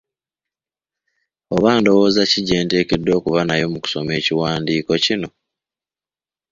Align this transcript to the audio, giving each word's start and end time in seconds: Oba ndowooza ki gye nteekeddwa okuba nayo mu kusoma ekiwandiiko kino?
Oba 1.55 1.71
ndowooza 1.79 2.21
ki 2.31 2.39
gye 2.47 2.57
nteekeddwa 2.63 3.11
okuba 3.19 3.41
nayo 3.45 3.65
mu 3.73 3.79
kusoma 3.83 4.11
ekiwandiiko 4.19 4.91
kino? 5.03 5.29